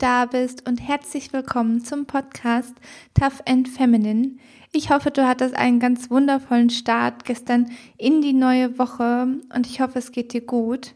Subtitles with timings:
[0.00, 2.74] da bist und herzlich willkommen zum Podcast
[3.12, 4.36] Tough and Feminine.
[4.72, 9.82] Ich hoffe, du hattest einen ganz wundervollen Start gestern in die neue Woche und ich
[9.82, 10.94] hoffe, es geht dir gut.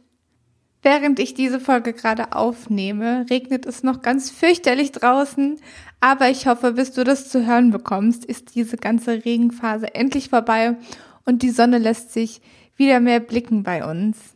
[0.80, 5.58] Während ich diese Folge gerade aufnehme, regnet es noch ganz fürchterlich draußen,
[6.00, 10.78] aber ich hoffe, bis du das zu hören bekommst, ist diese ganze Regenphase endlich vorbei
[11.26, 12.40] und die Sonne lässt sich
[12.74, 14.33] wieder mehr blicken bei uns.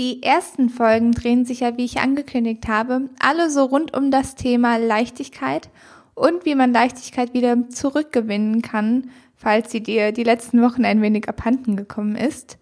[0.00, 4.34] Die ersten Folgen drehen sich ja, wie ich angekündigt habe, alle so rund um das
[4.34, 5.68] Thema Leichtigkeit
[6.14, 11.28] und wie man Leichtigkeit wieder zurückgewinnen kann, falls sie dir die letzten Wochen ein wenig
[11.28, 12.56] abhanden gekommen ist.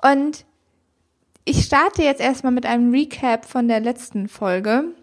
[0.00, 0.44] Und
[1.44, 4.94] ich starte jetzt erstmal mit einem Recap von der letzten Folge.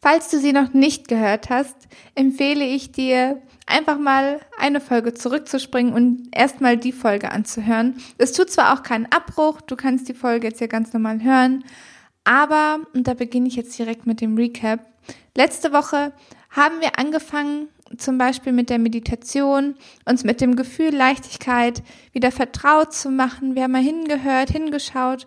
[0.00, 1.76] Falls du sie noch nicht gehört hast,
[2.16, 7.94] empfehle ich dir, einfach mal eine Folge zurückzuspringen und erstmal die Folge anzuhören.
[8.18, 11.64] Es tut zwar auch keinen Abbruch, du kannst die Folge jetzt hier ganz normal hören,
[12.24, 14.80] aber, und da beginne ich jetzt direkt mit dem Recap,
[15.36, 16.12] letzte Woche
[16.50, 22.92] haben wir angefangen, zum Beispiel mit der Meditation, uns mit dem Gefühl Leichtigkeit wieder vertraut
[22.92, 23.56] zu machen.
[23.56, 25.26] Wir haben mal hingehört, hingeschaut,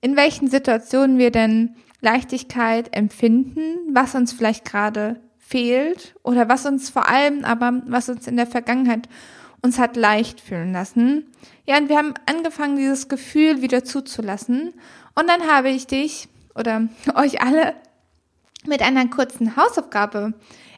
[0.00, 6.90] in welchen Situationen wir denn Leichtigkeit empfinden, was uns vielleicht gerade fehlt oder was uns
[6.90, 9.08] vor allem aber, was uns in der Vergangenheit
[9.62, 11.26] uns hat leicht fühlen lassen.
[11.66, 14.72] Ja, und wir haben angefangen, dieses Gefühl wieder zuzulassen.
[15.14, 17.74] Und dann habe ich dich oder euch alle
[18.64, 20.34] mit einer kurzen Hausaufgabe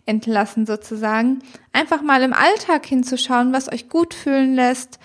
[0.06, 1.41] entlassen sozusagen.
[1.73, 4.98] Einfach mal im Alltag hinzuschauen, was euch gut fühlen lässt,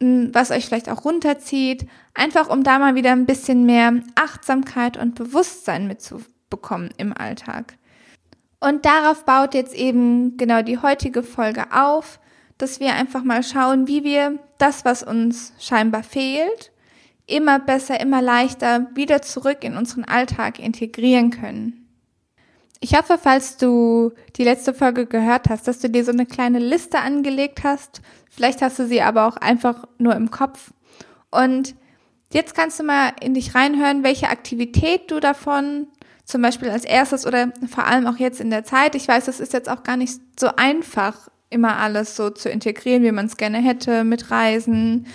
[0.00, 1.86] was euch vielleicht auch runterzieht.
[2.14, 7.76] Einfach um da mal wieder ein bisschen mehr Achtsamkeit und Bewusstsein mitzubekommen im Alltag.
[8.60, 12.18] Und darauf baut jetzt eben genau die heutige Folge auf,
[12.58, 16.72] dass wir einfach mal schauen, wie wir das, was uns scheinbar fehlt,
[17.26, 21.84] immer besser, immer leichter wieder zurück in unseren Alltag integrieren können.
[22.80, 26.58] Ich hoffe, falls du die letzte Folge gehört hast, dass du dir so eine kleine
[26.58, 28.02] Liste angelegt hast.
[28.30, 30.72] Vielleicht hast du sie aber auch einfach nur im Kopf.
[31.30, 31.74] Und
[32.30, 35.86] jetzt kannst du mal in dich reinhören, welche Aktivität du davon
[36.24, 38.94] zum Beispiel als erstes oder vor allem auch jetzt in der Zeit.
[38.94, 43.02] Ich weiß, das ist jetzt auch gar nicht so einfach, immer alles so zu integrieren,
[43.02, 45.06] wie man es gerne hätte, mit Reisen,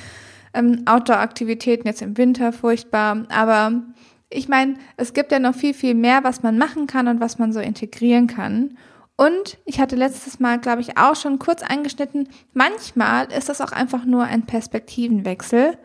[0.53, 3.25] ähm, Outdoor-Aktivitäten jetzt im Winter furchtbar.
[3.29, 3.83] Aber
[4.29, 7.39] ich meine, es gibt ja noch viel, viel mehr, was man machen kann und was
[7.39, 8.77] man so integrieren kann.
[9.17, 13.73] Und ich hatte letztes Mal, glaube ich, auch schon kurz angeschnitten, manchmal ist das auch
[13.73, 15.77] einfach nur ein Perspektivenwechsel.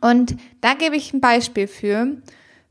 [0.00, 2.18] Und da gebe ich ein Beispiel für.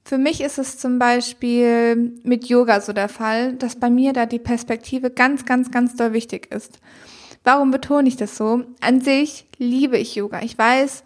[0.05, 4.25] Für mich ist es zum Beispiel mit Yoga so der Fall, dass bei mir da
[4.25, 6.79] die Perspektive ganz, ganz, ganz doll wichtig ist.
[7.43, 8.63] Warum betone ich das so?
[8.81, 10.41] An sich liebe ich Yoga.
[10.41, 11.03] Ich weiß,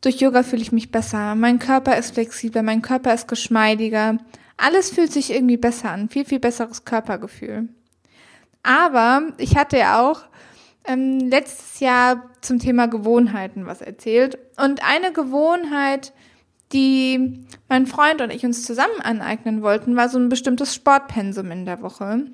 [0.00, 1.34] durch Yoga fühle ich mich besser.
[1.34, 4.18] Mein Körper ist flexibler, mein Körper ist geschmeidiger.
[4.56, 6.08] Alles fühlt sich irgendwie besser an.
[6.08, 7.68] Viel, viel besseres Körpergefühl.
[8.62, 10.22] Aber ich hatte ja auch
[10.86, 14.38] ähm, letztes Jahr zum Thema Gewohnheiten was erzählt.
[14.56, 16.12] Und eine Gewohnheit,
[16.72, 21.66] die mein Freund und ich uns zusammen aneignen wollten, war so ein bestimmtes Sportpensum in
[21.66, 22.26] der Woche,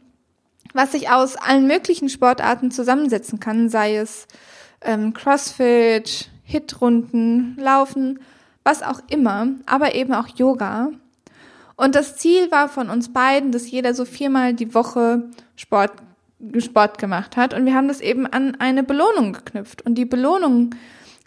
[0.72, 4.26] was sich aus allen möglichen Sportarten zusammensetzen kann, sei es
[4.82, 8.20] ähm, Crossfit, Hitrunden, Laufen,
[8.64, 10.90] was auch immer, aber eben auch Yoga.
[11.76, 15.92] Und das Ziel war von uns beiden, dass jeder so viermal die Woche Sport,
[16.58, 17.54] Sport gemacht hat.
[17.54, 19.80] Und wir haben das eben an eine Belohnung geknüpft.
[19.80, 20.74] Und die Belohnung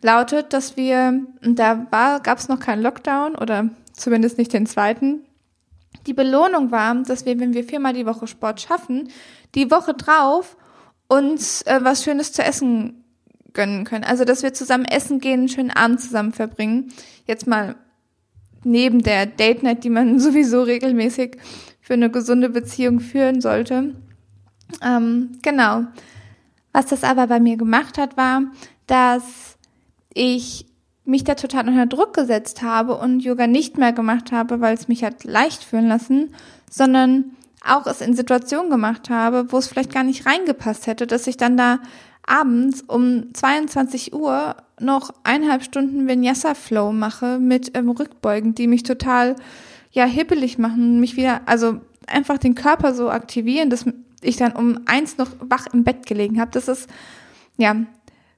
[0.03, 5.21] lautet, dass wir, da gab es noch keinen Lockdown oder zumindest nicht den zweiten.
[6.07, 9.09] Die Belohnung war, dass wir, wenn wir viermal die Woche Sport schaffen,
[9.55, 10.57] die Woche drauf
[11.07, 13.03] uns äh, was Schönes zu essen
[13.53, 14.03] gönnen können.
[14.03, 16.91] Also, dass wir zusammen essen gehen, einen schönen Abend zusammen verbringen.
[17.25, 17.75] Jetzt mal
[18.63, 21.37] neben der Date Night, die man sowieso regelmäßig
[21.81, 23.95] für eine gesunde Beziehung führen sollte.
[24.81, 25.83] Ähm, genau.
[26.71, 28.41] Was das aber bei mir gemacht hat, war,
[28.87, 29.52] dass
[30.13, 30.65] ich
[31.05, 34.87] mich da total unter Druck gesetzt habe und Yoga nicht mehr gemacht habe, weil es
[34.87, 36.33] mich hat leicht fühlen lassen,
[36.69, 41.27] sondern auch es in Situationen gemacht habe, wo es vielleicht gar nicht reingepasst hätte, dass
[41.27, 41.79] ich dann da
[42.25, 48.83] abends um 22 Uhr noch eineinhalb Stunden Vinyasa Flow mache mit ähm, Rückbeugen, die mich
[48.83, 49.35] total
[49.91, 53.85] ja hippelig machen, mich wieder, also einfach den Körper so aktivieren, dass
[54.21, 56.51] ich dann um eins noch wach im Bett gelegen habe.
[56.51, 56.89] Das ist
[57.57, 57.75] ja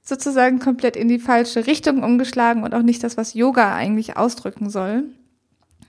[0.06, 4.70] sozusagen komplett in die falsche Richtung umgeschlagen und auch nicht das, was Yoga eigentlich ausdrücken
[4.70, 5.04] soll.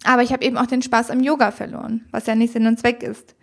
[0.03, 2.79] Aber ich habe eben auch den Spaß am Yoga verloren, was ja nicht Sinn und
[2.79, 3.35] Zweck ist.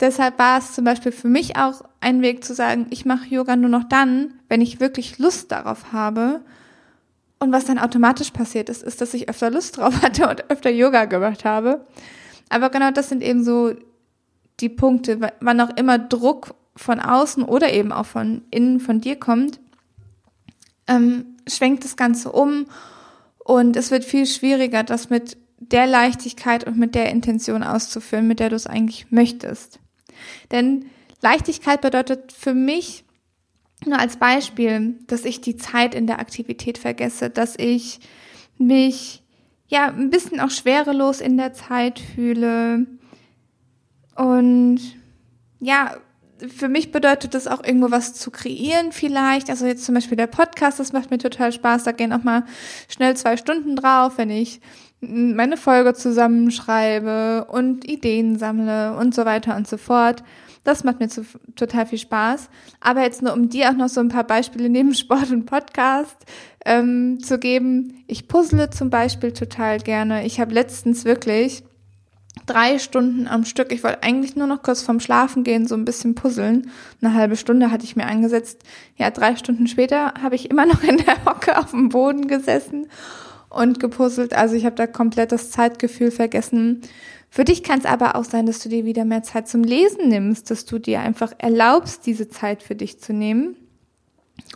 [0.00, 3.54] Deshalb war es zum Beispiel für mich auch ein Weg zu sagen, ich mache Yoga
[3.54, 6.40] nur noch dann, wenn ich wirklich Lust darauf habe.
[7.38, 10.70] Und was dann automatisch passiert ist, ist, dass ich öfter Lust drauf hatte und öfter
[10.70, 11.86] Yoga gemacht habe.
[12.48, 13.74] Aber genau das sind eben so
[14.58, 19.16] die Punkte, wann auch immer Druck von außen oder eben auch von innen von dir
[19.16, 19.60] kommt,
[20.86, 22.66] ähm, schwenkt das Ganze um
[23.38, 28.40] und es wird viel schwieriger, das mit der Leichtigkeit und mit der Intention auszuführen, mit
[28.40, 29.78] der du es eigentlich möchtest.
[30.50, 30.86] Denn
[31.20, 33.04] Leichtigkeit bedeutet für mich
[33.86, 38.00] nur als Beispiel, dass ich die Zeit in der Aktivität vergesse, dass ich
[38.58, 39.22] mich
[39.68, 42.86] ja ein bisschen auch schwerelos in der Zeit fühle
[44.14, 44.80] und
[45.60, 45.96] ja,
[46.48, 49.50] für mich bedeutet das auch irgendwo was zu kreieren vielleicht.
[49.50, 51.84] Also jetzt zum Beispiel der Podcast, das macht mir total Spaß.
[51.84, 52.44] Da gehen auch mal
[52.88, 54.60] schnell zwei Stunden drauf, wenn ich
[55.00, 60.22] meine Folge zusammenschreibe und Ideen sammle und so weiter und so fort.
[60.64, 61.24] Das macht mir zu,
[61.56, 62.48] total viel Spaß.
[62.80, 66.16] Aber jetzt nur um dir auch noch so ein paar Beispiele neben Sport und Podcast
[66.64, 68.04] ähm, zu geben.
[68.06, 70.24] Ich puzzle zum Beispiel total gerne.
[70.24, 71.64] Ich habe letztens wirklich
[72.46, 73.72] drei Stunden am Stück.
[73.72, 76.70] Ich wollte eigentlich nur noch kurz vorm Schlafen gehen, so ein bisschen puzzeln.
[77.00, 78.62] Eine halbe Stunde hatte ich mir angesetzt.
[78.96, 82.88] Ja, drei Stunden später habe ich immer noch in der Hocke auf dem Boden gesessen
[83.48, 84.34] und gepuzzelt.
[84.34, 86.80] Also ich habe da komplett das Zeitgefühl vergessen.
[87.30, 90.08] Für dich kann es aber auch sein, dass du dir wieder mehr Zeit zum Lesen
[90.08, 93.56] nimmst, dass du dir einfach erlaubst, diese Zeit für dich zu nehmen.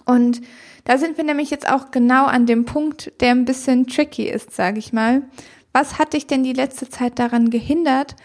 [0.04, 0.40] Und
[0.84, 4.54] da sind wir nämlich jetzt auch genau an dem Punkt, der ein bisschen tricky ist,
[4.54, 5.22] sage ich mal.
[5.78, 8.16] Was hat dich denn die letzte Zeit daran gehindert,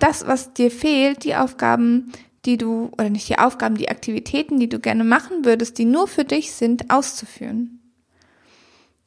[0.00, 2.10] das, was dir fehlt, die Aufgaben,
[2.44, 6.08] die du, oder nicht die Aufgaben, die Aktivitäten, die du gerne machen würdest, die nur
[6.08, 7.78] für dich sind, auszuführen?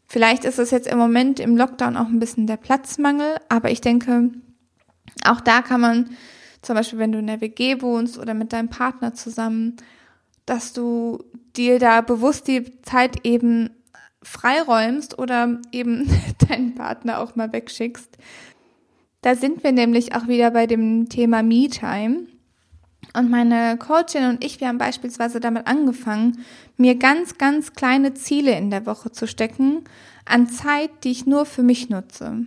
[0.07, 3.81] Vielleicht ist es jetzt im Moment im Lockdown auch ein bisschen der Platzmangel, aber ich
[3.81, 4.31] denke,
[5.25, 6.11] auch da kann man,
[6.61, 9.75] zum Beispiel wenn du in der WG wohnst oder mit deinem Partner zusammen,
[10.45, 11.25] dass du
[11.57, 13.69] dir da bewusst die Zeit eben
[14.23, 16.09] freiräumst oder eben
[16.49, 18.17] deinen Partner auch mal wegschickst.
[19.21, 22.27] Da sind wir nämlich auch wieder bei dem Thema Me-Time.
[23.13, 26.39] Und meine Coachin und ich, wir haben beispielsweise damit angefangen,
[26.77, 29.83] mir ganz, ganz kleine Ziele in der Woche zu stecken
[30.25, 32.45] an Zeit, die ich nur für mich nutze.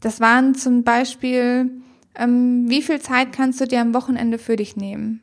[0.00, 1.70] Das waren zum Beispiel,
[2.14, 5.20] ähm, wie viel Zeit kannst du dir am Wochenende für dich nehmen?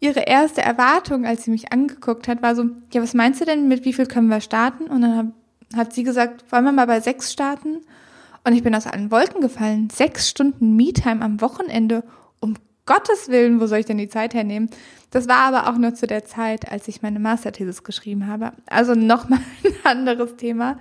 [0.00, 3.68] Ihre erste Erwartung, als sie mich angeguckt hat, war so, ja, was meinst du denn,
[3.68, 4.84] mit wie viel können wir starten?
[4.84, 5.26] Und dann hat,
[5.76, 7.78] hat sie gesagt, wollen wir mal bei sechs starten?
[8.44, 9.90] Und ich bin aus allen Wolken gefallen.
[9.90, 12.04] Sechs Stunden Me-Time am Wochenende.
[12.40, 12.54] Um
[12.86, 14.70] Gottes Willen, wo soll ich denn die Zeit hernehmen?
[15.10, 18.52] Das war aber auch nur zu der Zeit, als ich meine Masterthesis geschrieben habe.
[18.66, 20.78] Also nochmal ein anderes Thema.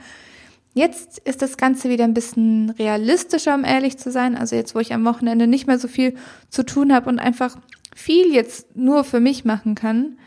[0.73, 4.37] Jetzt ist das Ganze wieder ein bisschen realistischer, um ehrlich zu sein.
[4.37, 6.15] Also jetzt, wo ich am Wochenende nicht mehr so viel
[6.49, 7.57] zu tun habe und einfach
[7.97, 10.19] viel jetzt nur für mich machen kann.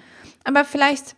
[0.42, 1.14] Aber vielleicht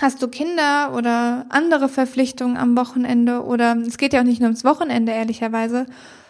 [0.00, 4.48] hast du Kinder oder andere Verpflichtungen am Wochenende oder es geht ja auch nicht nur
[4.48, 5.86] ums Wochenende ehrlicherweise,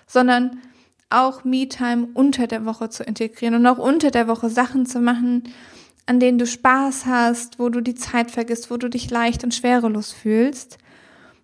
[0.07, 0.61] sondern
[1.11, 5.43] auch Me-Time unter der Woche zu integrieren und auch unter der Woche Sachen zu machen,
[6.07, 9.55] an denen du Spaß hast, wo du die Zeit vergisst, wo du dich leicht und
[9.55, 10.79] schwerelos fühlst.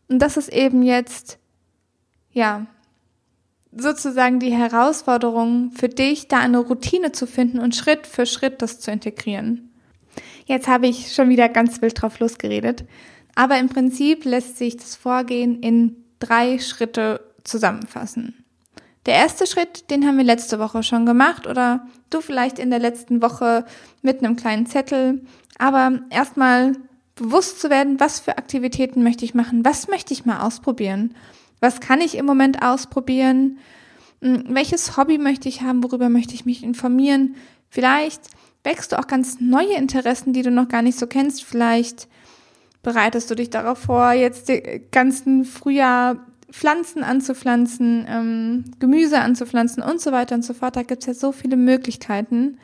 [0.09, 1.39] Und das ist eben jetzt,
[2.33, 2.67] ja,
[3.73, 8.81] sozusagen die Herausforderung für dich, da eine Routine zu finden und Schritt für Schritt das
[8.81, 9.71] zu integrieren.
[10.47, 12.85] Jetzt habe ich schon wieder ganz wild drauf losgeredet,
[13.35, 18.45] aber im Prinzip lässt sich das Vorgehen in drei Schritte zusammenfassen.
[19.07, 22.81] Der erste Schritt, den haben wir letzte Woche schon gemacht oder du vielleicht in der
[22.81, 23.65] letzten Woche
[24.03, 25.25] mit einem kleinen Zettel,
[25.59, 26.73] aber erstmal
[27.15, 31.15] bewusst zu werden, was für Aktivitäten möchte ich machen, was möchte ich mal ausprobieren
[31.61, 33.59] was kann ich im Moment ausprobieren?
[34.23, 35.83] Hm, welches Hobby möchte ich haben?
[35.83, 37.37] Worüber möchte ich mich informieren?
[37.69, 38.23] Vielleicht
[38.65, 41.45] wächst du auch ganz neue Interessen, die du noch gar nicht so kennst.
[41.45, 42.09] Vielleicht
[42.83, 50.01] bereitest du dich darauf vor, jetzt den ganzen Frühjahr Pflanzen anzupflanzen, ähm, Gemüse anzupflanzen und
[50.01, 50.77] so weiter und so fort.
[50.77, 52.59] Da gibt es ja so viele Möglichkeiten.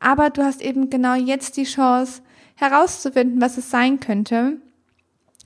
[0.00, 2.22] Aber du hast eben genau jetzt die Chance
[2.56, 4.58] herauszufinden, was es sein könnte.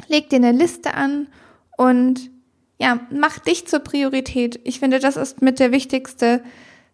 [0.07, 1.29] Leg dir eine Liste an
[1.77, 2.31] und
[2.78, 4.61] ja, mach dich zur Priorität.
[4.64, 6.42] Ich finde, das ist mit der wichtigste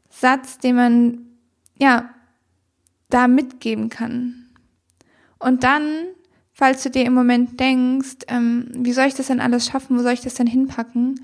[0.09, 1.19] Satz, den man,
[1.79, 2.11] ja,
[3.11, 4.47] da mitgeben kann.
[5.39, 6.07] Und dann,
[6.53, 10.03] falls du dir im Moment denkst, ähm, wie soll ich das denn alles schaffen, wo
[10.03, 11.21] soll ich das denn hinpacken,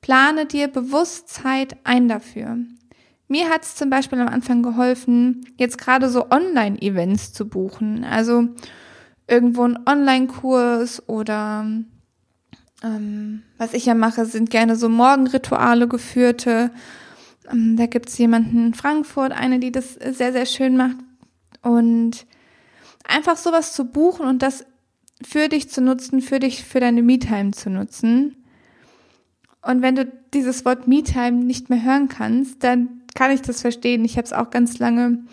[0.00, 2.58] plane dir bewusst Zeit ein dafür.
[3.28, 8.02] Mir hat es zum Beispiel am Anfang geholfen, jetzt gerade so Online-Events zu buchen.
[8.02, 8.48] Also
[9.28, 11.64] irgendwo ein Online-Kurs oder
[12.82, 16.70] ähm, was ich ja mache, sind gerne so Morgenrituale geführte.
[17.50, 20.96] Ähm, da gibt's jemanden in Frankfurt, eine, die das sehr, sehr schön macht.
[21.62, 22.26] Und
[23.06, 24.64] einfach sowas zu buchen und das
[25.22, 28.36] für dich zu nutzen, für dich, für deine Me-Time zu nutzen.
[29.62, 34.04] Und wenn du dieses Wort Me-Time nicht mehr hören kannst, dann kann ich das verstehen.
[34.04, 35.24] Ich habe es auch ganz lange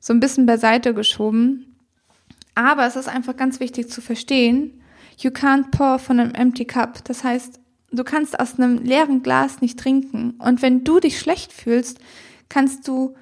[0.00, 1.76] so ein bisschen beiseite geschoben.
[2.54, 4.80] Aber es ist einfach ganz wichtig zu verstehen,
[5.16, 7.04] you can't pour von einem empty cup.
[7.04, 7.60] Das heißt,
[7.92, 10.34] du kannst aus einem leeren Glas nicht trinken.
[10.38, 11.98] Und wenn du dich schlecht fühlst,
[12.48, 13.14] kannst du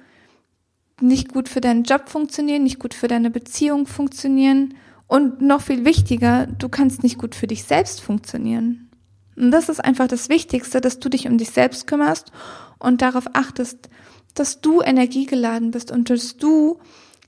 [1.01, 4.75] nicht gut für deinen Job funktionieren, nicht gut für deine Beziehung funktionieren
[5.07, 8.89] und noch viel wichtiger, du kannst nicht gut für dich selbst funktionieren.
[9.35, 12.31] Und das ist einfach das Wichtigste, dass du dich um dich selbst kümmerst
[12.79, 13.89] und darauf achtest,
[14.33, 16.79] dass du energiegeladen bist und dass du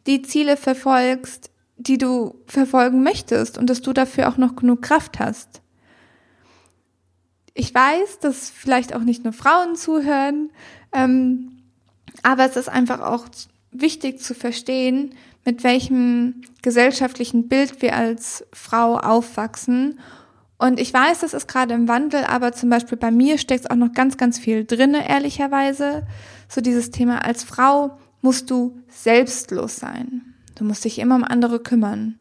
[0.07, 5.19] die Ziele verfolgst, die du verfolgen möchtest und dass du dafür auch noch genug Kraft
[5.19, 5.61] hast.
[7.53, 10.51] Ich weiß, dass vielleicht auch nicht nur Frauen zuhören,
[10.93, 11.63] ähm,
[12.23, 13.25] aber es ist einfach auch
[13.71, 15.15] wichtig zu verstehen,
[15.45, 19.99] mit welchem gesellschaftlichen Bild wir als Frau aufwachsen.
[20.57, 23.75] Und ich weiß, das ist gerade im Wandel, aber zum Beispiel bei mir steckt auch
[23.75, 26.05] noch ganz, ganz viel drinne, ehrlicherweise.
[26.49, 30.33] So dieses Thema, als Frau musst du selbstlos sein.
[30.57, 32.17] Du musst dich immer um andere kümmern.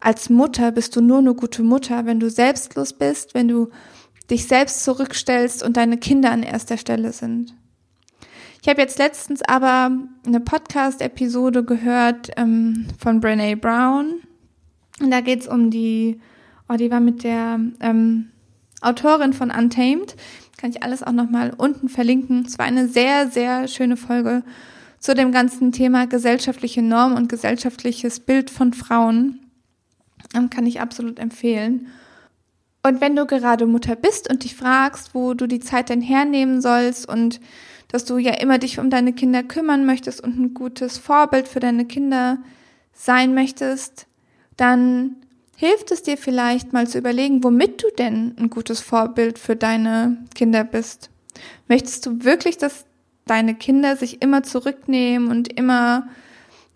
[0.00, 3.68] Als Mutter bist du nur eine gute Mutter, wenn du selbstlos bist, wenn du
[4.30, 7.54] dich selbst zurückstellst und deine Kinder an erster Stelle sind.
[8.62, 9.90] Ich habe jetzt letztens aber
[10.26, 14.20] eine Podcast-Episode gehört ähm, von Brene Brown.
[15.00, 16.20] Und da geht es um die,
[16.68, 18.30] oh, die war mit der ähm,
[18.80, 20.16] Autorin von Untamed.
[20.56, 22.44] Kann ich alles auch nochmal unten verlinken.
[22.46, 24.42] Es war eine sehr, sehr schöne Folge
[24.98, 29.40] zu dem ganzen Thema gesellschaftliche Norm und gesellschaftliches Bild von Frauen.
[30.34, 31.88] Ähm, kann ich absolut empfehlen.
[32.82, 36.60] Und wenn du gerade Mutter bist und dich fragst, wo du die Zeit denn hernehmen
[36.60, 37.40] sollst und
[37.88, 41.60] dass du ja immer dich um deine Kinder kümmern möchtest und ein gutes Vorbild für
[41.60, 42.38] deine Kinder
[42.92, 44.06] sein möchtest,
[44.56, 45.16] dann
[45.56, 50.18] hilft es dir vielleicht mal zu überlegen, womit du denn ein gutes Vorbild für deine
[50.34, 51.10] Kinder bist.
[51.68, 52.85] Möchtest du wirklich, dass
[53.26, 56.08] deine Kinder sich immer zurücknehmen und immer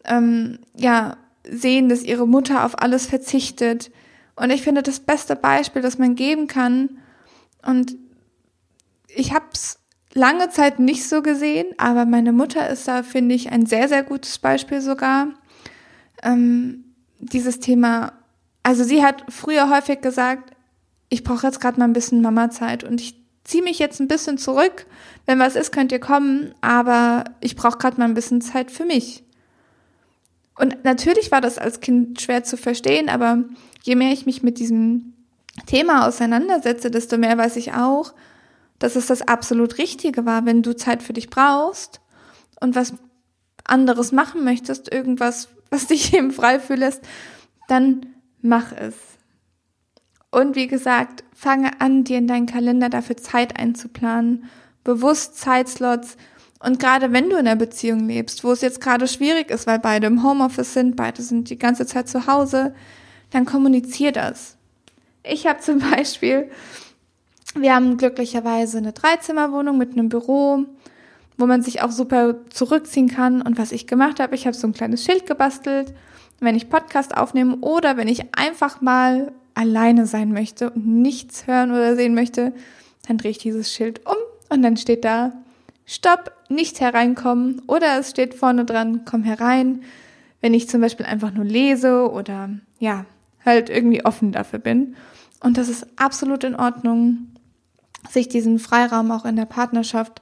[0.05, 1.17] ähm, ja
[1.49, 3.91] sehen, dass ihre Mutter auf alles verzichtet?
[4.37, 6.99] Und ich finde das beste Beispiel, das man geben kann.
[7.63, 7.97] Und
[9.09, 9.79] ich habe es
[10.15, 14.03] lange Zeit nicht so gesehen, aber meine Mutter ist da, finde ich, ein sehr, sehr
[14.03, 15.29] gutes Beispiel sogar.
[16.23, 16.85] Ähm,
[17.19, 18.13] dieses Thema,
[18.63, 20.57] also sie hat früher häufig gesagt,
[21.09, 24.39] ich brauche jetzt gerade mal ein bisschen Mama-Zeit und ich ziehe mich jetzt ein bisschen
[24.39, 24.87] zurück.
[25.27, 28.85] Wenn was ist, könnt ihr kommen, aber ich brauche gerade mal ein bisschen Zeit für
[28.85, 29.25] mich.
[30.59, 33.45] Und natürlich war das als Kind schwer zu verstehen, aber
[33.83, 35.15] je mehr ich mich mit diesem
[35.67, 38.13] Thema auseinandersetze, desto mehr weiß ich auch,
[38.79, 42.01] dass es das absolut Richtige war, wenn du Zeit für dich brauchst
[42.61, 42.95] und was
[43.65, 47.03] anderes machen möchtest, irgendwas, was dich eben frei fühlst,
[47.69, 48.07] dann
[48.43, 48.95] mach es.
[50.31, 54.45] Und wie gesagt, fange an, dir in deinen Kalender dafür Zeit einzuplanen,
[54.85, 56.17] bewusst Zeitslots.
[56.59, 59.79] Und gerade wenn du in einer Beziehung lebst, wo es jetzt gerade schwierig ist, weil
[59.79, 62.75] beide im Homeoffice sind, beide sind die ganze Zeit zu Hause,
[63.31, 64.57] dann kommunizier das.
[65.23, 66.51] Ich habe zum Beispiel
[67.55, 70.67] wir haben glücklicherweise eine Dreizimmerwohnung mit einem Büro,
[71.37, 73.43] wo man sich auch super zurückziehen kann.
[73.43, 75.93] Und was ich gemacht habe, ich habe so ein kleines Schild gebastelt,
[76.39, 81.71] wenn ich Podcast aufnehme oder wenn ich einfach mal alleine sein möchte und nichts hören
[81.71, 82.53] oder sehen möchte,
[83.07, 84.17] dann drehe ich dieses Schild um
[84.49, 85.33] und dann steht da
[85.87, 89.83] Stopp, nicht hereinkommen oder es steht vorne dran, komm herein,
[90.41, 93.07] wenn ich zum Beispiel einfach nur lese oder ja,
[93.45, 94.95] halt irgendwie offen dafür bin.
[95.41, 97.29] Und das ist absolut in Ordnung
[98.09, 100.21] sich diesen Freiraum auch in der Partnerschaft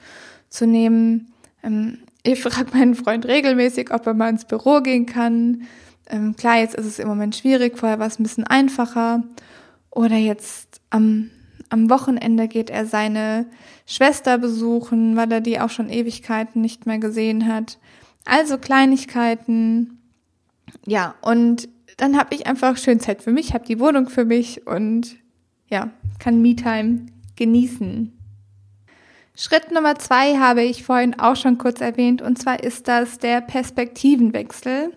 [0.48, 1.32] zu nehmen.
[1.62, 5.62] Ähm, ich frage meinen Freund regelmäßig, ob er mal ins Büro gehen kann.
[6.08, 9.22] Ähm, klar, jetzt ist es im Moment schwierig, vorher war es ein bisschen einfacher.
[9.90, 11.30] Oder jetzt am,
[11.70, 13.46] am Wochenende geht er seine
[13.86, 17.78] Schwester besuchen, weil er die auch schon Ewigkeiten nicht mehr gesehen hat.
[18.24, 19.98] Also Kleinigkeiten.
[20.86, 24.66] Ja, und dann habe ich einfach schön Zeit für mich, habe die Wohnung für mich
[24.66, 25.16] und
[25.68, 28.12] ja, kann Me-Time genießen.
[29.34, 33.40] Schritt Nummer zwei habe ich vorhin auch schon kurz erwähnt, und zwar ist das der
[33.40, 34.92] Perspektivenwechsel.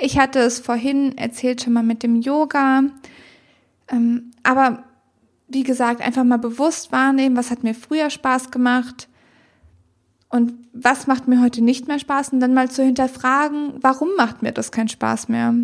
[0.00, 2.84] Ich hatte es vorhin erzählt schon mal mit dem Yoga,
[3.88, 4.84] ähm, aber
[5.48, 9.08] wie gesagt, einfach mal bewusst wahrnehmen, was hat mir früher Spaß gemacht
[10.30, 12.32] und was macht mir heute nicht mehr Spaß?
[12.32, 15.54] Und dann mal zu hinterfragen, warum macht mir das keinen Spaß mehr.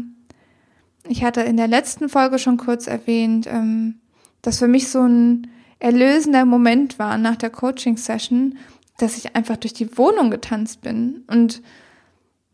[1.08, 4.00] Ich hatte in der letzten Folge schon kurz erwähnt, ähm,
[4.42, 5.46] dass für mich so ein
[5.78, 8.58] erlösender Moment war nach der Coaching-Session,
[8.98, 11.22] dass ich einfach durch die Wohnung getanzt bin.
[11.28, 11.62] Und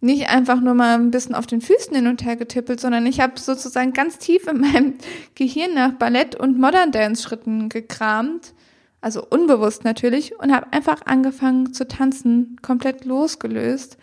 [0.02, 3.20] nicht einfach nur mal ein bisschen auf den Füßen hin und her getippelt, sondern ich
[3.20, 4.94] habe sozusagen ganz tief in meinem
[5.36, 8.52] Gehirn nach Ballett und Modern Dance Schritten gekramt.
[9.00, 13.96] also unbewusst natürlich, und habe einfach angefangen zu tanzen, komplett losgelöst.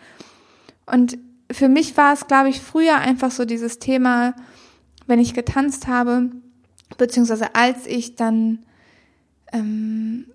[0.86, 1.18] Und
[1.50, 4.34] für mich war es, glaube ich, früher einfach so dieses Thema,
[5.06, 6.30] wenn ich getanzt habe,
[6.96, 8.60] beziehungsweise als ich dann
[9.52, 10.26] ähm,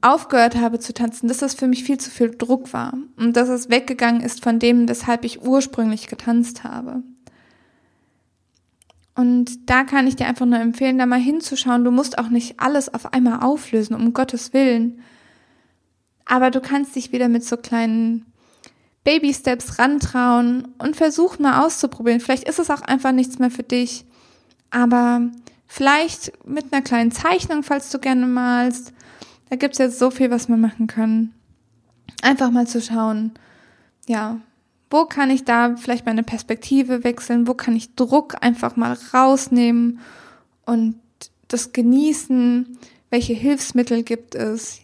[0.00, 3.48] aufgehört habe zu tanzen, dass das für mich viel zu viel Druck war und dass
[3.48, 7.02] es weggegangen ist von dem, weshalb ich ursprünglich getanzt habe.
[9.18, 11.82] Und da kann ich dir einfach nur empfehlen, da mal hinzuschauen.
[11.82, 15.02] Du musst auch nicht alles auf einmal auflösen, um Gottes Willen.
[16.24, 18.26] Aber du kannst dich wieder mit so kleinen
[19.02, 22.20] Baby-Steps rantrauen und versuchen mal auszuprobieren.
[22.20, 24.04] Vielleicht ist es auch einfach nichts mehr für dich.
[24.70, 25.22] Aber
[25.66, 28.92] vielleicht mit einer kleinen Zeichnung, falls du gerne malst.
[29.50, 31.32] Da gibt's jetzt so viel, was man machen kann.
[32.22, 33.32] Einfach mal zu schauen,
[34.06, 34.40] ja,
[34.90, 37.46] wo kann ich da vielleicht meine Perspektive wechseln?
[37.46, 40.00] Wo kann ich Druck einfach mal rausnehmen
[40.64, 40.96] und
[41.48, 42.78] das genießen?
[43.10, 44.80] Welche Hilfsmittel gibt es?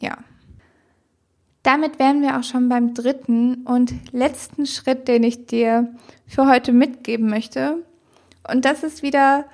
[0.00, 0.18] Ja.
[1.62, 5.94] Damit wären wir auch schon beim dritten und letzten Schritt, den ich dir
[6.26, 7.84] für heute mitgeben möchte.
[8.48, 9.44] Und das ist wieder,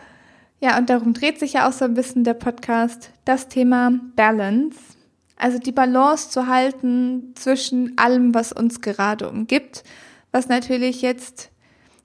[0.65, 4.79] ja, und darum dreht sich ja auch so ein bisschen der Podcast, das Thema Balance.
[5.37, 9.85] Also die Balance zu halten zwischen allem, was uns gerade umgibt,
[10.33, 11.51] was natürlich jetzt,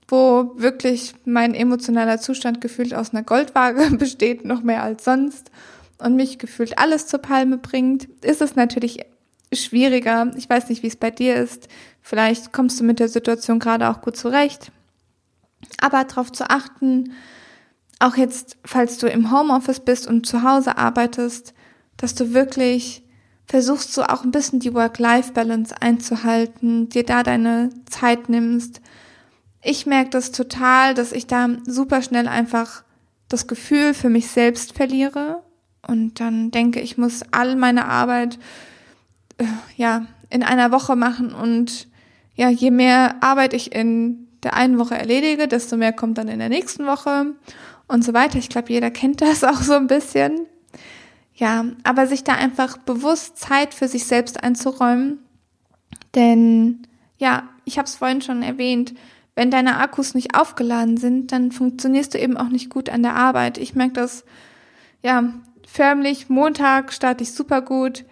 [0.08, 5.50] wo wirklich mein emotionaler Zustand gefühlt aus einer Goldwaage besteht, noch mehr als sonst
[5.96, 9.06] und mich gefühlt alles zur Palme bringt, ist es natürlich
[9.54, 10.32] schwieriger.
[10.36, 11.68] Ich weiß nicht, wie es bei dir ist.
[12.02, 14.70] Vielleicht kommst du mit der Situation gerade auch gut zurecht.
[15.80, 17.14] Aber darauf zu achten,
[18.00, 21.54] auch jetzt, falls du im Homeoffice bist und zu Hause arbeitest,
[21.96, 23.04] dass du wirklich
[23.46, 28.80] versuchst du auch ein bisschen die Work-Life-Balance einzuhalten, dir da deine Zeit nimmst.
[29.62, 32.84] Ich merke das total, dass ich da super schnell einfach
[33.28, 35.42] das Gefühl für mich selbst verliere.
[35.86, 38.38] Und dann denke, ich muss all meine Arbeit
[39.38, 39.44] äh,
[39.76, 41.34] ja in einer Woche machen.
[41.34, 41.88] Und
[42.36, 46.38] ja, je mehr Arbeit ich in der einen Woche erledige, desto mehr kommt dann in
[46.38, 47.34] der nächsten Woche
[47.90, 48.38] und so weiter.
[48.38, 50.46] Ich glaube, jeder kennt das auch so ein bisschen.
[51.34, 55.18] Ja, aber sich da einfach bewusst Zeit für sich selbst einzuräumen.
[56.14, 56.86] Denn
[57.18, 58.94] ja, ich habe es vorhin schon erwähnt,
[59.34, 63.14] wenn deine Akkus nicht aufgeladen sind, dann funktionierst du eben auch nicht gut an der
[63.14, 63.58] Arbeit.
[63.58, 64.24] Ich merke das,
[65.02, 65.32] ja,
[65.66, 66.28] förmlich.
[66.28, 68.04] Montag starte ich super gut.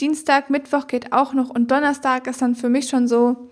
[0.00, 3.48] Dienstag, Mittwoch geht auch noch und Donnerstag ist dann für mich schon so,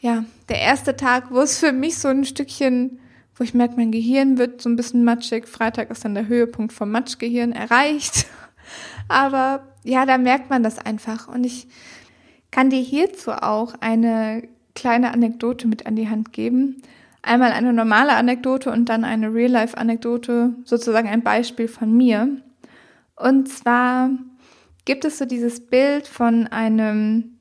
[0.00, 3.00] ja, der erste Tag, wo es für mich so ein Stückchen,
[3.38, 5.46] wo ich merke, mein Gehirn wird so ein bisschen matschig.
[5.46, 8.26] Freitag ist dann der Höhepunkt vom Matschgehirn erreicht.
[9.08, 11.28] Aber ja, da merkt man das einfach.
[11.28, 11.68] Und ich
[12.50, 16.82] kann dir hierzu auch eine kleine Anekdote mit an die Hand geben.
[17.22, 22.28] Einmal eine normale Anekdote und dann eine Real-Life-Anekdote, sozusagen ein Beispiel von mir.
[23.16, 24.10] Und zwar
[24.84, 27.38] gibt es so dieses Bild von einem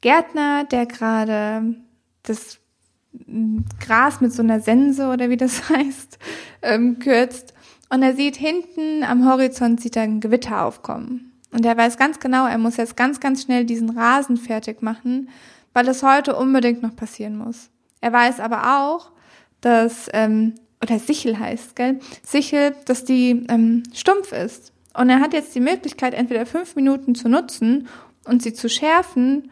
[0.00, 1.76] Gärtner, der gerade
[2.22, 2.59] das
[3.80, 6.18] Gras mit so einer Sense oder wie das heißt,
[6.62, 7.54] ähm, kürzt
[7.90, 11.32] und er sieht hinten am Horizont sieht er ein Gewitter aufkommen.
[11.52, 15.28] Und er weiß ganz genau, er muss jetzt ganz, ganz schnell diesen Rasen fertig machen,
[15.72, 17.68] weil es heute unbedingt noch passieren muss.
[18.00, 19.10] Er weiß aber auch,
[19.60, 21.98] dass, ähm, oder Sichel heißt, gell?
[22.22, 24.72] Sichel, dass die ähm, stumpf ist.
[24.94, 27.88] Und er hat jetzt die Möglichkeit, entweder fünf Minuten zu nutzen
[28.24, 29.50] und sie zu schärfen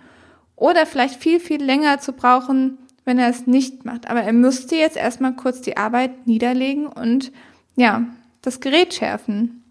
[0.54, 4.10] oder vielleicht viel, viel länger zu brauchen, wenn er es nicht macht.
[4.10, 7.32] Aber er müsste jetzt erstmal kurz die Arbeit niederlegen und
[7.74, 8.04] ja,
[8.42, 9.64] das Gerät schärfen.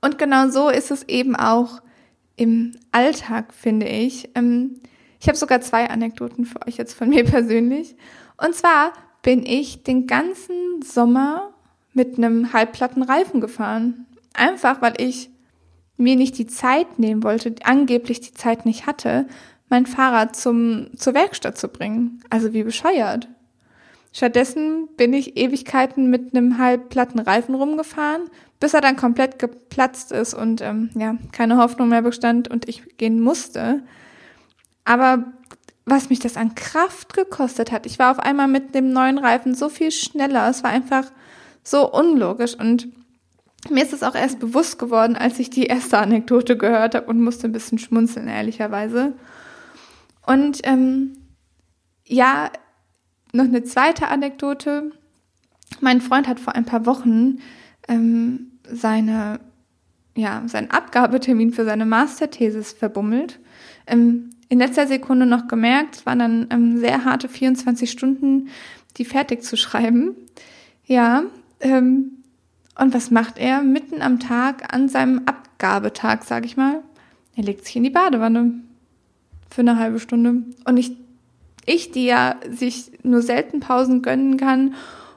[0.00, 1.80] Und genau so ist es eben auch
[2.34, 4.30] im Alltag, finde ich.
[4.34, 4.80] Ähm,
[5.20, 7.94] ich habe sogar zwei Anekdoten für euch jetzt von mir persönlich.
[8.36, 11.54] Und zwar bin ich den ganzen Sommer
[11.92, 14.06] mit einem halbplatten Reifen gefahren.
[14.34, 15.30] Einfach weil ich
[15.96, 19.28] mir nicht die Zeit nehmen wollte, angeblich die Zeit nicht hatte,
[19.68, 22.22] mein Fahrrad zum, zur Werkstatt zu bringen.
[22.30, 23.28] Also wie bescheuert.
[24.12, 28.22] Stattdessen bin ich Ewigkeiten mit einem halbplatten Reifen rumgefahren,
[28.58, 32.96] bis er dann komplett geplatzt ist und ähm, ja, keine Hoffnung mehr bestand und ich
[32.96, 33.82] gehen musste.
[34.84, 35.24] Aber
[35.84, 39.54] was mich das an Kraft gekostet hat, ich war auf einmal mit dem neuen Reifen
[39.54, 40.48] so viel schneller.
[40.48, 41.04] Es war einfach
[41.62, 42.88] so unlogisch und
[43.70, 47.20] mir ist es auch erst bewusst geworden, als ich die erste Anekdote gehört habe und
[47.20, 49.12] musste ein bisschen schmunzeln, ehrlicherweise.
[50.28, 51.12] Und ähm,
[52.04, 52.50] ja,
[53.32, 54.92] noch eine zweite Anekdote.
[55.80, 57.38] Mein Freund hat vor ein paar Wochen
[57.88, 59.40] ähm, seine,
[60.14, 63.40] ja, seinen Abgabetermin für seine Masterthesis verbummelt.
[63.86, 68.48] Ähm, in letzter Sekunde noch gemerkt, es waren dann ähm, sehr harte 24 Stunden,
[68.96, 70.14] die fertig zu schreiben.
[70.84, 71.22] Ja,
[71.60, 72.22] ähm,
[72.78, 73.62] und was macht er?
[73.62, 76.82] Mitten am Tag an seinem Ab Abgabetag, sage ich mal.
[77.34, 78.52] Er legt sich in die Badewanne
[79.50, 80.42] für eine halbe Stunde.
[80.64, 80.92] Und ich,
[81.64, 84.74] ich die ja sich nur selten Pausen gönnen kann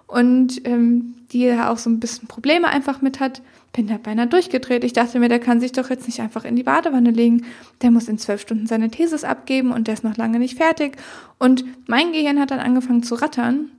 [0.07, 3.41] und ähm, die ja auch so ein bisschen Probleme einfach mit hat,
[3.73, 4.83] bin da beinahe durchgedreht.
[4.83, 7.45] Ich dachte mir, der kann sich doch jetzt nicht einfach in die Badewanne legen.
[7.81, 10.97] Der muss in zwölf Stunden seine Thesis abgeben und der ist noch lange nicht fertig.
[11.39, 13.69] Und mein Gehirn hat dann angefangen zu rattern.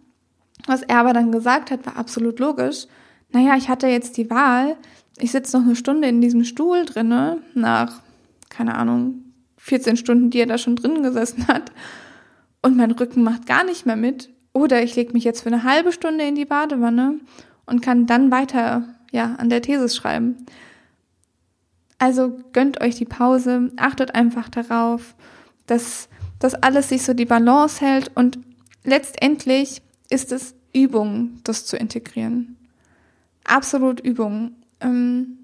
[0.67, 2.87] Was er aber dann gesagt hat, war absolut logisch.
[3.33, 4.77] Naja, ich hatte jetzt die Wahl.
[5.19, 8.01] Ich sitze noch eine Stunde in diesem Stuhl drinne, nach,
[8.49, 9.25] keine Ahnung,
[9.63, 11.71] 14 Stunden, die er da schon drin gesessen hat.
[12.63, 14.29] Und mein Rücken macht gar nicht mehr mit.
[14.53, 17.21] Oder ich lege mich jetzt für eine halbe Stunde in die Badewanne
[17.65, 20.47] und kann dann weiter ja, an der Thesis schreiben.
[21.99, 25.15] Also gönnt euch die Pause, achtet einfach darauf,
[25.67, 26.09] dass
[26.41, 28.41] das alles sich so die Balance hält und
[28.83, 32.57] letztendlich ist es Übung, das zu integrieren.
[33.45, 34.57] Absolut Übung.
[34.81, 35.39] Ähm,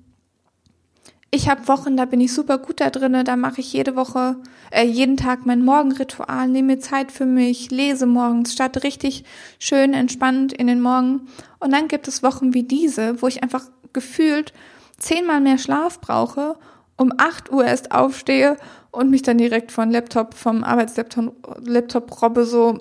[1.30, 4.36] ich habe Wochen, da bin ich super gut da drinne, da mache ich jede Woche,
[4.70, 9.24] äh, jeden Tag mein Morgenritual, nehme mir Zeit für mich, lese morgens, starte richtig
[9.58, 11.28] schön entspannt in den Morgen.
[11.60, 14.54] Und dann gibt es Wochen wie diese, wo ich einfach gefühlt
[14.96, 16.56] zehnmal mehr Schlaf brauche,
[16.96, 18.56] um acht Uhr erst aufstehe
[18.90, 22.78] und mich dann direkt von Laptop, vom Arbeitslaptop Laptop robbe so,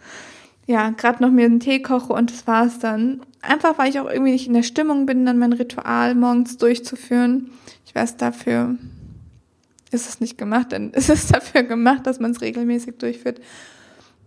[0.66, 3.22] ja, gerade noch mir einen Tee koche und das war's dann.
[3.42, 7.50] Einfach, weil ich auch irgendwie nicht in der Stimmung bin, dann mein Ritual morgens durchzuführen.
[7.86, 8.76] Ich weiß, dafür
[9.90, 13.40] ist es nicht gemacht, denn es ist dafür gemacht, dass man es regelmäßig durchführt.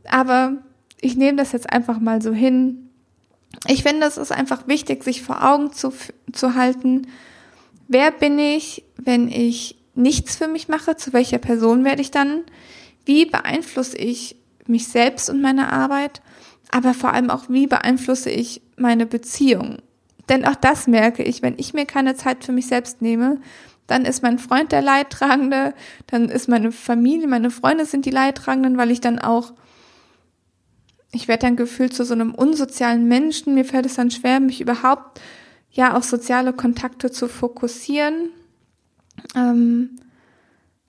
[0.05, 0.57] Aber
[0.99, 2.89] ich nehme das jetzt einfach mal so hin.
[3.67, 5.93] Ich finde, es ist einfach wichtig, sich vor Augen zu,
[6.31, 7.07] zu halten,
[7.87, 12.41] wer bin ich, wenn ich nichts für mich mache, zu welcher Person werde ich dann,
[13.05, 16.21] wie beeinflusse ich mich selbst und meine Arbeit,
[16.73, 19.77] aber vor allem auch, wie beeinflusse ich meine Beziehung.
[20.27, 23.39] Denn auch das merke ich, wenn ich mir keine Zeit für mich selbst nehme,
[23.85, 25.75] dann ist mein Freund der Leidtragende,
[26.07, 29.53] dann ist meine Familie, meine Freunde sind die Leidtragenden, weil ich dann auch,
[31.11, 33.53] ich werde dann gefühlt zu so einem unsozialen Menschen.
[33.53, 35.21] Mir fällt es dann schwer, mich überhaupt
[35.69, 38.29] ja auf soziale Kontakte zu fokussieren.
[39.35, 39.97] Ähm,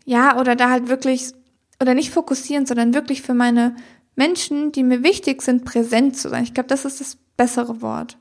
[0.06, 1.34] ja, oder da halt wirklich,
[1.78, 3.76] oder nicht fokussieren, sondern wirklich für meine
[4.16, 6.44] Menschen, die mir wichtig sind, präsent zu sein.
[6.44, 8.16] Ich glaube, das ist das bessere Wort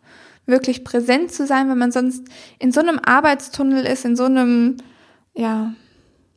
[0.45, 2.25] wirklich präsent zu sein, wenn man sonst
[2.60, 4.77] in so einem Arbeitstunnel ist, in so einem,
[5.34, 5.73] ja,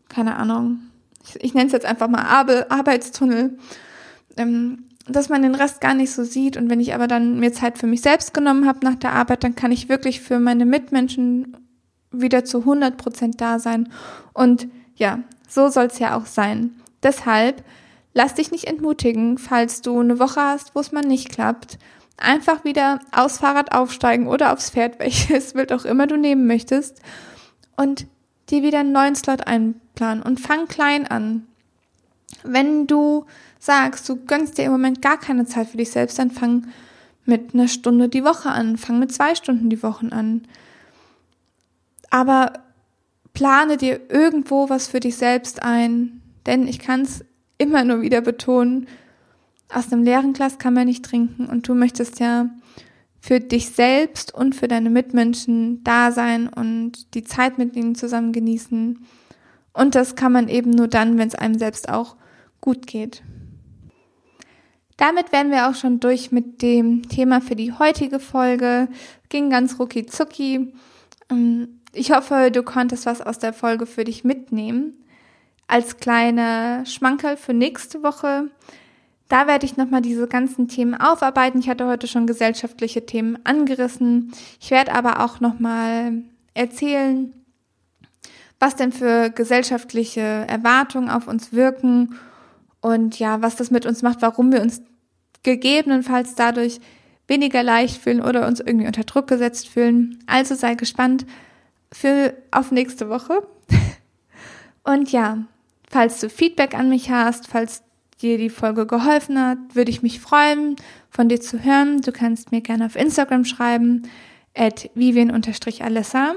[0.08, 0.78] keine Ahnung,
[1.24, 3.58] ich, ich nenne es jetzt einfach mal Ar Arbeitstunnel,
[4.36, 6.56] ähm, dass man den Rest gar nicht so sieht.
[6.56, 9.44] Und wenn ich aber dann mir Zeit für mich selbst genommen habe nach der Arbeit,
[9.44, 11.56] dann kann ich wirklich für meine Mitmenschen
[12.10, 13.88] wieder zu 100 Prozent da sein.
[14.32, 16.70] Und ja, so soll es ja auch sein.
[17.02, 17.62] Deshalb
[18.16, 21.78] lass dich nicht entmutigen, falls du eine Woche hast, wo es mal nicht klappt
[22.16, 27.00] einfach wieder aufs Fahrrad aufsteigen oder aufs Pferd, welches Bild auch immer du nehmen möchtest,
[27.76, 28.06] und
[28.48, 31.46] dir wieder einen neuen Slot einplanen und fang klein an.
[32.42, 33.26] Wenn du
[33.58, 36.68] sagst, du gönnst dir im Moment gar keine Zeit für dich selbst, dann fang
[37.26, 40.48] mit einer Stunde die Woche an, fang mit zwei Stunden die Wochen an.
[42.08, 42.52] Aber
[43.34, 47.25] plane dir irgendwo was für dich selbst ein, denn ich kann es
[47.58, 48.86] immer nur wieder betonen,
[49.72, 52.50] aus einem leeren Glas kann man nicht trinken und du möchtest ja
[53.20, 58.32] für dich selbst und für deine Mitmenschen da sein und die Zeit mit ihnen zusammen
[58.32, 59.04] genießen.
[59.72, 62.16] Und das kann man eben nur dann, wenn es einem selbst auch
[62.60, 63.22] gut geht.
[64.96, 68.88] Damit wären wir auch schon durch mit dem Thema für die heutige Folge.
[69.28, 70.72] Ging ganz rucki zucki.
[71.28, 74.94] Ähm, ich hoffe, du konntest was aus der Folge für dich mitnehmen.
[75.68, 78.50] Als kleiner Schmankerl für nächste Woche
[79.28, 81.58] da werde ich nochmal diese ganzen Themen aufarbeiten.
[81.58, 84.32] Ich hatte heute schon gesellschaftliche Themen angerissen.
[84.60, 86.22] Ich werde aber auch nochmal
[86.54, 87.34] erzählen,
[88.60, 92.16] was denn für gesellschaftliche Erwartungen auf uns wirken
[92.80, 94.80] und ja, was das mit uns macht, warum wir uns
[95.42, 96.80] gegebenenfalls dadurch
[97.26, 100.22] weniger leicht fühlen oder uns irgendwie unter Druck gesetzt fühlen.
[100.26, 101.26] Also sei gespannt
[101.92, 103.46] für auf nächste Woche.
[104.84, 105.46] Und ja,
[105.90, 107.82] falls du Feedback an mich hast, falls
[108.22, 110.76] dir die Folge geholfen hat, würde ich mich freuen,
[111.10, 112.00] von dir zu hören.
[112.00, 114.02] Du kannst mir gerne auf Instagram schreiben,
[114.54, 116.36] at vivian-alessa.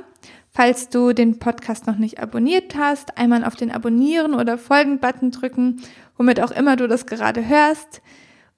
[0.51, 5.81] Falls du den Podcast noch nicht abonniert hast, einmal auf den Abonnieren oder Folgen-Button drücken,
[6.17, 8.01] womit auch immer du das gerade hörst.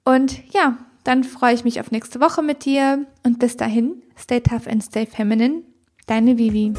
[0.04, 4.40] Und ja, dann freue ich mich auf nächste Woche mit dir und bis dahin, stay
[4.40, 5.62] tough and stay feminine.
[6.06, 6.72] Deine Vivi.